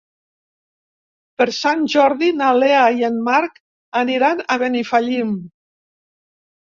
[1.41, 3.61] Per Sant Jordi na Lea i en Marc
[4.05, 5.39] aniran a Benifallim.